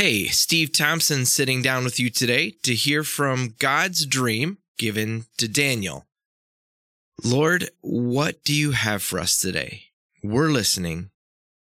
[0.00, 5.48] Hey, Steve Thompson sitting down with you today to hear from God's dream given to
[5.48, 6.06] Daniel.
[7.24, 9.86] Lord, what do you have for us today?
[10.22, 11.10] We're listening.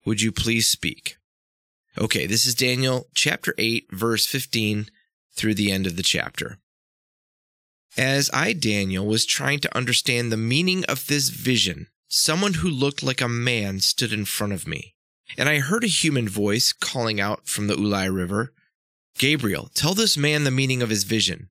[0.06, 1.16] Would you please speak?
[1.98, 4.88] Okay, this is Daniel chapter 8, verse 15
[5.34, 6.58] through the end of the chapter.
[7.96, 13.02] As I, Daniel, was trying to understand the meaning of this vision, someone who looked
[13.02, 14.96] like a man stood in front of me.
[15.36, 18.54] And I heard a human voice calling out from the Ulai River,
[19.18, 21.50] Gabriel, tell this man the meaning of his vision.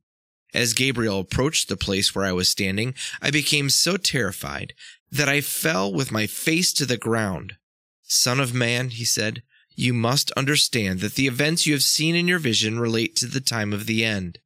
[0.54, 4.72] As Gabriel approached the place where I was standing, I became so terrified
[5.10, 7.56] that I fell with my face to the ground.
[8.02, 9.42] Son of man, he said,
[9.74, 13.40] you must understand that the events you have seen in your vision relate to the
[13.40, 14.38] time of the end.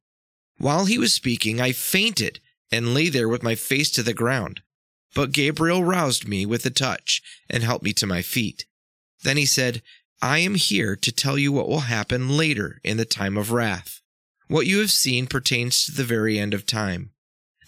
[0.57, 2.41] While he was speaking, I fainted
[2.71, 4.61] and lay there with my face to the ground.
[5.15, 8.65] But Gabriel roused me with a touch and helped me to my feet.
[9.23, 9.81] Then he said,
[10.21, 14.01] I am here to tell you what will happen later in the time of wrath.
[14.47, 17.11] What you have seen pertains to the very end of time.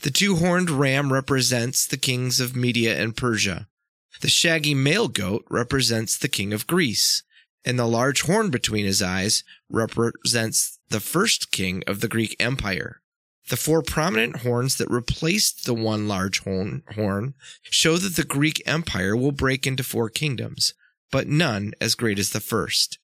[0.01, 3.67] The two horned ram represents the kings of Media and Persia.
[4.21, 7.23] The shaggy male goat represents the king of Greece,
[7.65, 13.01] and the large horn between his eyes represents the first king of the Greek Empire.
[13.49, 18.61] The four prominent horns that replaced the one large horn, horn show that the Greek
[18.65, 20.73] Empire will break into four kingdoms
[21.13, 22.97] but none as great as the first.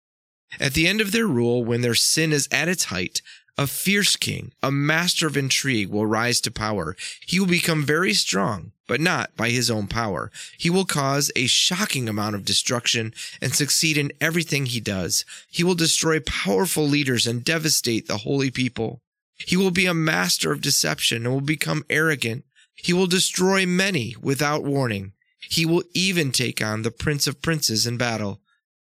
[0.60, 3.20] At the end of their rule, when their sin is at its height,
[3.58, 6.94] a fierce king, a master of intrigue, will rise to power.
[7.26, 10.30] He will become very strong, but not by his own power.
[10.56, 15.24] He will cause a shocking amount of destruction and succeed in everything he does.
[15.50, 19.00] He will destroy powerful leaders and devastate the holy people.
[19.36, 22.44] He will be a master of deception and will become arrogant.
[22.76, 25.14] He will destroy many without warning.
[25.48, 28.40] He will even take on the Prince of Princes in battle,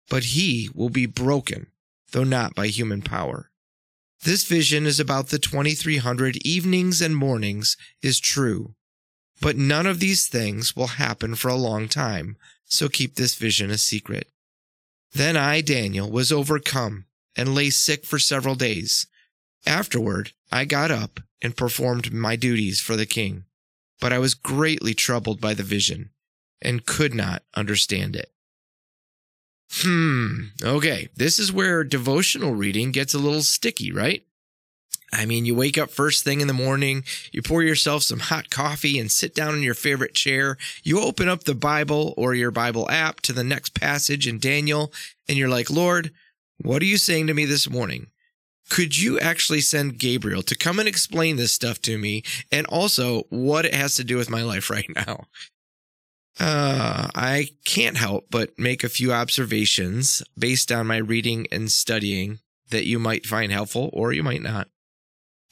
[0.09, 1.67] but he will be broken,
[2.13, 3.51] though not by human power.
[4.23, 8.75] This vision is about the 2300 evenings and mornings is true,
[9.41, 13.71] but none of these things will happen for a long time, so keep this vision
[13.71, 14.29] a secret.
[15.13, 19.07] Then I, Daniel, was overcome and lay sick for several days.
[19.67, 23.45] Afterward, I got up and performed my duties for the king,
[24.01, 26.11] but I was greatly troubled by the vision
[26.63, 28.31] and could not understand it.
[29.71, 34.23] Hmm, okay, this is where devotional reading gets a little sticky, right?
[35.15, 38.49] I mean, you wake up first thing in the morning, you pour yourself some hot
[38.51, 40.57] coffee and sit down in your favorite chair.
[40.83, 44.93] You open up the Bible or your Bible app to the next passage in Daniel,
[45.29, 46.13] and you're like, Lord,
[46.59, 48.07] what are you saying to me this morning?
[48.71, 53.25] Could you actually send Gabriel to come and explain this stuff to me and also
[53.29, 55.27] what it has to do with my life right now?
[56.41, 62.41] Uh, I can't help but make a few observations based on my reading and studying
[62.71, 64.69] that you might find helpful or you might not.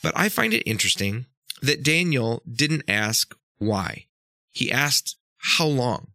[0.03, 1.27] But I find it interesting
[1.61, 4.07] that Daniel didn't ask why.
[4.51, 6.09] He asked how long.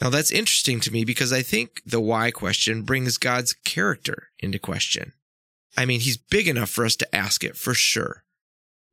[0.00, 4.58] Now that's interesting to me because I think the why question brings God's character into
[4.58, 5.12] question.
[5.76, 8.24] I mean, he's big enough for us to ask it for sure.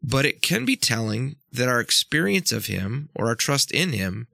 [0.01, 4.27] But it can be telling that our experience of him or our trust in him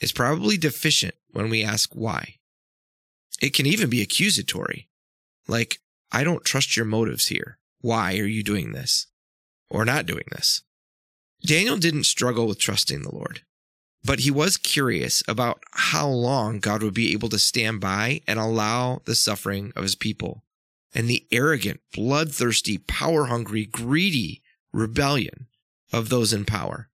[0.00, 2.36] is probably deficient when we ask why.
[3.40, 4.88] It can even be accusatory.
[5.48, 5.78] Like,
[6.12, 7.58] I don't trust your motives here.
[7.80, 9.06] Why are you doing this?
[9.68, 10.62] Or not doing this?
[11.44, 13.42] Daniel didn't struggle with trusting the Lord,
[14.04, 18.38] but he was curious about how long God would be able to stand by and
[18.38, 20.44] allow the suffering of his people
[20.94, 25.48] and the arrogant, bloodthirsty, power hungry, greedy rebellion
[25.92, 26.88] of those in power.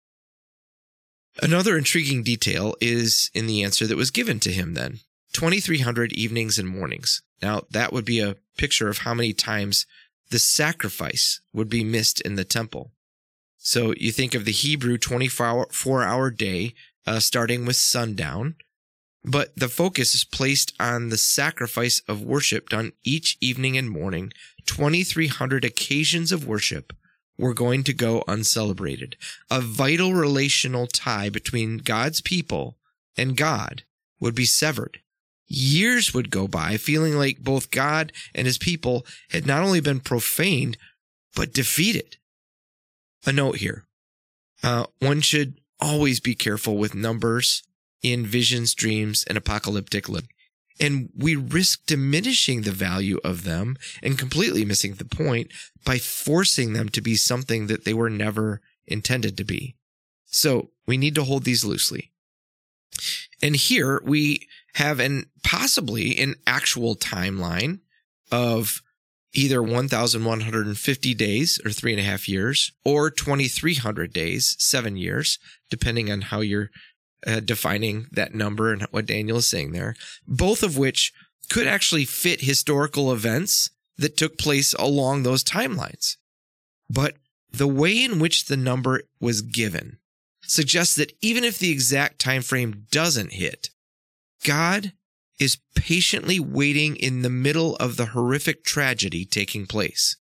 [1.41, 5.01] Another intriguing detail is in the answer that was given to him then
[5.35, 7.23] 2,300 evenings and mornings.
[7.41, 9.87] Now, that would be a picture of how many times
[10.31, 12.93] the sacrifice would be missed in the temple.
[13.57, 16.75] So you think of the Hebrew 24 hour day
[17.07, 18.57] uh, starting with sundown,
[19.25, 24.33] but the focus is placed on the sacrifice of worship done each evening and morning,
[24.67, 26.93] 2,300 occasions of worship
[27.39, 29.17] were going to go uncelebrated.
[29.51, 32.77] A vital relational tie between God's people
[33.17, 33.85] and God
[34.21, 35.01] would be severed.
[35.47, 40.01] Years would go by feeling like both God and his people had not only been
[40.01, 40.77] profaned,
[41.35, 42.17] but defeated.
[43.25, 43.85] A note here.
[44.63, 47.63] Uh, one should always be careful with numbers
[48.03, 50.29] in visions, dreams, and apocalyptic living
[50.81, 55.53] and we risk diminishing the value of them and completely missing the point
[55.85, 59.77] by forcing them to be something that they were never intended to be.
[60.27, 62.13] So we need to hold these loosely.
[63.43, 67.81] And here we have an possibly an actual timeline
[68.31, 68.83] of
[69.35, 75.39] either 1,150 days or three and a half years, or 2,300 days, seven years,
[75.71, 76.71] depending on how you're
[77.27, 79.95] uh, defining that number and what Daniel is saying there,
[80.27, 81.13] both of which
[81.51, 86.17] could actually fit historical events that took place along those timelines.
[86.89, 87.17] But
[87.51, 89.99] the way in which the number was given
[90.43, 93.71] suggests that even if the exact time frame doesn't hit,
[94.45, 94.93] God
[95.39, 100.17] is patiently waiting in the middle of the horrific tragedy taking place.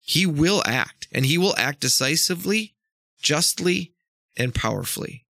[0.00, 2.74] He will act, and he will act decisively,
[3.20, 3.92] justly,
[4.36, 5.26] and powerfully.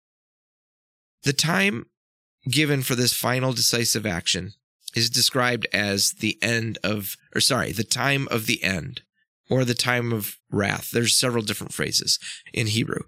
[1.23, 1.87] The time
[2.49, 4.53] given for this final decisive action
[4.95, 9.03] is described as the end of, or sorry, the time of the end,
[9.51, 10.91] or the time of wrath.
[10.91, 12.19] There's several different phrases
[12.53, 13.03] in Hebrew.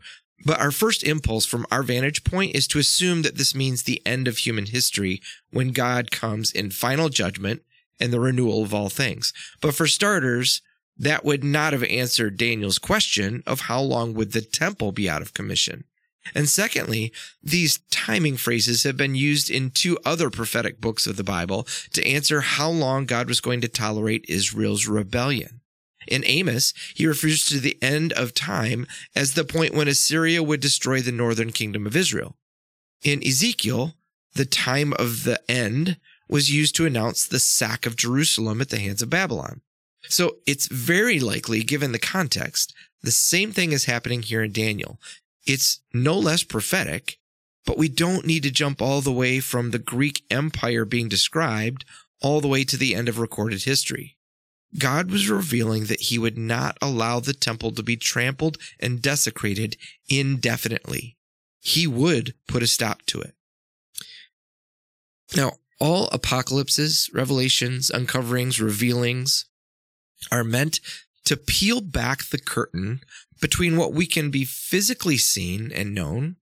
[0.44, 4.02] But our first impulse from our vantage point is to assume that this means the
[4.06, 5.20] end of human history
[5.50, 7.62] when God comes in final judgment
[7.98, 9.32] and the renewal of all things.
[9.60, 10.62] But for starters,
[10.96, 15.22] that would not have answered Daniel's question of how long would the temple be out
[15.22, 15.84] of commission.
[16.34, 17.12] And secondly,
[17.42, 22.06] these timing phrases have been used in two other prophetic books of the Bible to
[22.06, 25.60] answer how long God was going to tolerate Israel's rebellion.
[26.06, 30.60] In Amos, he refers to the end of time as the point when Assyria would
[30.60, 32.36] destroy the northern kingdom of Israel.
[33.02, 33.94] In Ezekiel,
[34.34, 35.98] the time of the end
[36.28, 39.60] was used to announce the sack of Jerusalem at the hands of Babylon.
[40.08, 45.00] So it's very likely, given the context, the same thing is happening here in Daniel.
[45.48, 47.18] It's no less prophetic,
[47.64, 51.86] but we don't need to jump all the way from the Greek Empire being described
[52.20, 54.18] all the way to the end of recorded history.
[54.78, 59.78] God was revealing that he would not allow the temple to be trampled and desecrated
[60.10, 61.16] indefinitely.
[61.60, 63.34] He would put a stop to it.
[65.34, 69.46] Now, all apocalypses, revelations, uncoverings, revealings
[70.30, 70.80] are meant
[71.28, 73.02] to peel back the curtain
[73.38, 76.36] between what we can be physically seen and known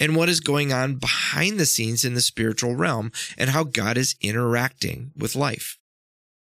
[0.00, 3.96] and what is going on behind the scenes in the spiritual realm and how God
[3.96, 5.78] is interacting with life.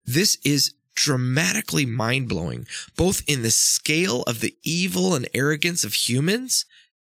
[0.03, 2.65] This is dramatically mind blowing,
[2.97, 6.65] both in the scale of the evil and arrogance of humans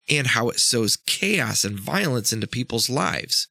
[0.10, 3.48] and how it sows chaos and violence into people's lives,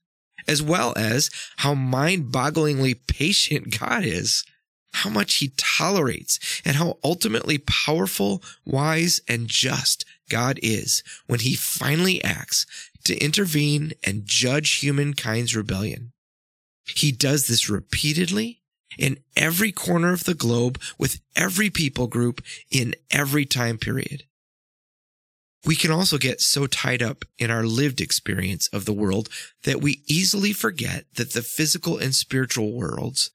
[0.46, 4.44] as well as how mind bogglingly patient God is,
[4.94, 11.54] how much he tolerates, and how ultimately powerful, wise, and just God is when he
[11.54, 12.64] finally acts
[13.04, 16.12] to intervene and judge humankind's rebellion.
[16.86, 18.62] He does this repeatedly
[18.98, 22.40] in every corner of the globe with every people group
[22.70, 24.24] in every time period.
[25.66, 29.30] We can also get so tied up in our lived experience of the world
[29.64, 33.30] that we easily forget that the physical and spiritual worlds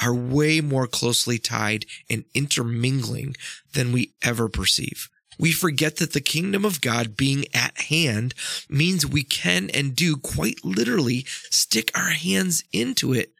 [0.00, 3.34] are way more closely tied and intermingling
[3.72, 5.08] than we ever perceive.
[5.38, 8.34] We forget that the kingdom of God being at hand
[8.68, 13.32] means we can and do quite literally stick our hands into it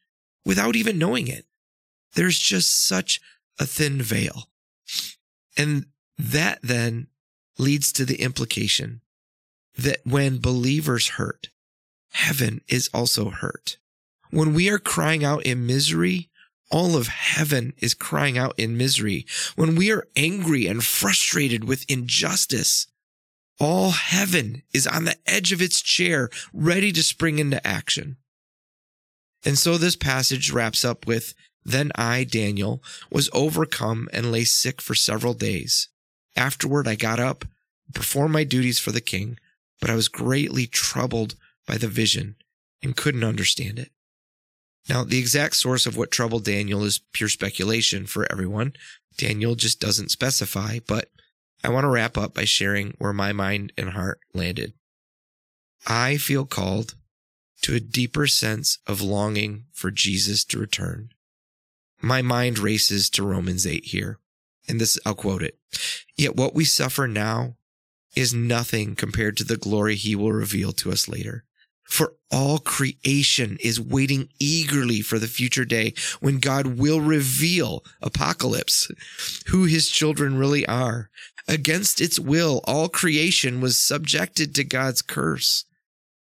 [0.45, 1.45] without even knowing it.
[2.15, 3.21] There's just such
[3.59, 4.49] a thin veil.
[5.59, 5.87] And
[6.19, 7.09] that then
[7.59, 9.03] leads to the implication
[9.77, 11.51] that when believers hurt,
[12.13, 13.77] heaven is also hurt.
[14.31, 16.30] When we are crying out in misery,
[16.71, 19.27] all of heaven is crying out in misery.
[19.57, 22.87] When we are angry and frustrated with injustice,
[23.59, 28.17] all heaven is on the edge of its chair, ready to spring into action.
[29.45, 34.81] And so this passage wraps up with then I, Daniel, was overcome and lay sick
[34.81, 35.89] for several days.
[36.37, 37.45] Afterward, I got up,
[37.87, 39.39] and performed my duties for the king,
[39.81, 41.35] but I was greatly troubled
[41.67, 42.37] by the vision
[42.83, 43.91] and couldn't understand it.
[44.89, 48.73] Now, the exact source of what troubled Daniel is pure speculation for everyone.
[49.17, 51.11] Daniel just doesn't specify, but
[51.63, 54.73] I want to wrap up by sharing where my mind and heart landed.
[55.87, 56.95] I feel called
[57.63, 61.11] to a deeper sense of longing for Jesus to return.
[62.01, 64.19] My mind races to Romans 8 here.
[64.67, 65.59] And this, I'll quote it.
[66.17, 67.57] Yet what we suffer now
[68.17, 71.45] is nothing compared to the glory he will reveal to us later.
[71.91, 78.89] For all creation is waiting eagerly for the future day when God will reveal, apocalypse,
[79.49, 81.11] who his children really are.
[81.49, 85.65] Against its will, all creation was subjected to God's curse.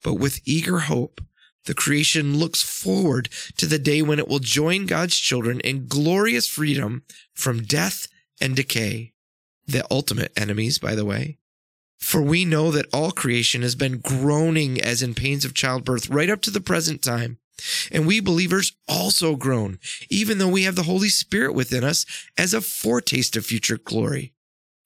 [0.03, 1.21] But with eager hope,
[1.65, 6.47] the creation looks forward to the day when it will join God's children in glorious
[6.47, 7.03] freedom
[7.35, 8.07] from death
[8.41, 9.13] and decay.
[9.67, 11.37] The ultimate enemies, by the way.
[11.99, 16.29] For we know that all creation has been groaning as in pains of childbirth right
[16.29, 17.37] up to the present time.
[17.91, 19.79] And we believers also groan,
[20.09, 22.05] even though we have the Holy Spirit within us
[22.37, 24.33] as a foretaste of future glory.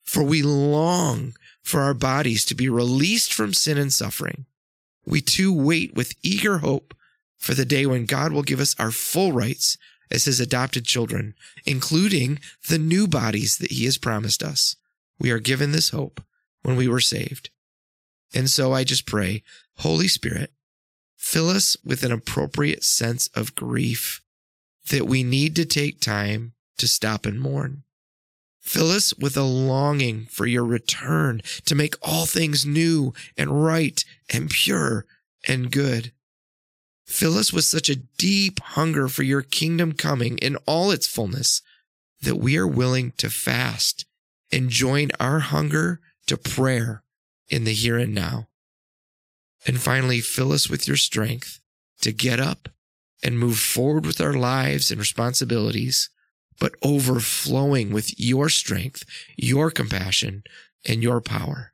[0.02, 4.46] For we long for our bodies to be released from sin and suffering.
[5.06, 6.94] We too wait with eager hope
[7.38, 9.78] for the day when God will give us our full rights
[10.10, 14.76] as his adopted children, including the new bodies that he has promised us.
[15.18, 16.20] We are given this hope
[16.64, 17.50] when we were saved.
[18.34, 19.44] And so I just pray,
[19.78, 20.52] Holy Spirit,
[21.16, 24.20] fill us with an appropriate sense of grief
[24.90, 27.84] that we need to take time to stop and mourn.
[28.60, 34.02] Fill us with a longing for your return to make all things new and right
[34.32, 35.04] and pure
[35.46, 36.12] and good.
[37.06, 41.60] Fill us with such a deep hunger for your kingdom coming in all its fullness
[42.22, 44.06] that we are willing to fast
[44.50, 47.02] and join our hunger to prayer
[47.48, 48.48] in the here and now.
[49.66, 51.60] And finally, fill us with your strength
[52.00, 52.68] to get up
[53.22, 56.10] and move forward with our lives and responsibilities,
[56.60, 59.04] but overflowing with your strength,
[59.36, 60.42] your compassion,
[60.86, 61.72] and your power.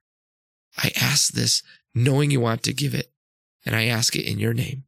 [0.77, 1.63] I ask this
[1.95, 3.13] knowing you want to give it,
[3.67, 4.85] and I ask it in your name.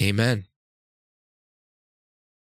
[0.00, 0.46] Amen.